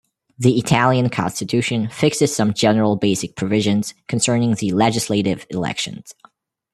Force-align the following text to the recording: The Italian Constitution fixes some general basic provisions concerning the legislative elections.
The 0.39 0.57
Italian 0.57 1.09
Constitution 1.11 1.87
fixes 1.91 2.35
some 2.35 2.55
general 2.55 2.95
basic 2.95 3.35
provisions 3.35 3.93
concerning 4.07 4.55
the 4.55 4.71
legislative 4.71 5.45
elections. 5.51 6.15